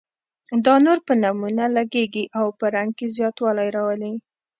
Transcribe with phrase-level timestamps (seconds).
[0.65, 4.13] دا نور په نمونه لګیږي او په رنګ کې زیاتوالی راولي.